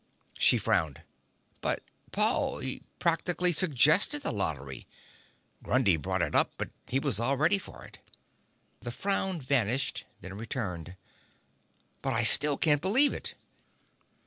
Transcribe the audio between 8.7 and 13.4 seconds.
The frown vanished, then returned. "But I still can't believe it."